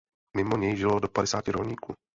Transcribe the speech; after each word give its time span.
Mimo 0.37 0.57
něj 0.57 0.75
žilo 0.77 0.99
do 0.99 1.07
padesáti 1.07 1.51
rolníků. 1.51 1.93